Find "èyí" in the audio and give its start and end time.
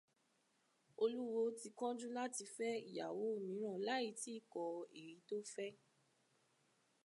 4.99-5.13